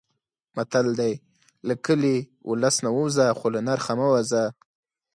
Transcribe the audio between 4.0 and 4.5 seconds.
وځه.